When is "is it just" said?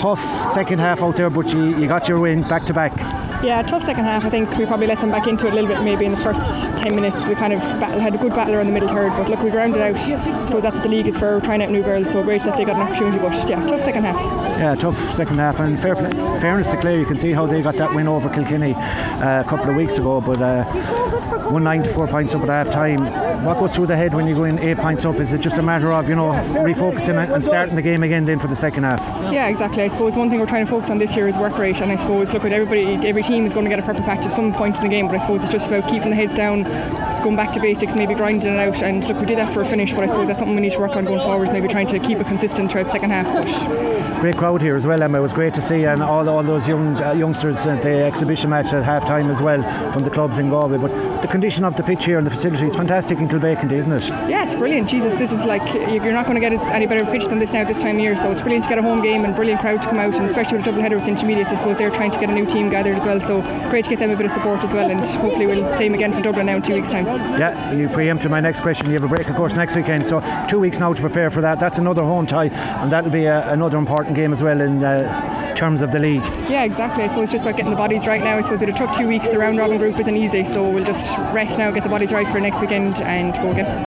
25.20-25.58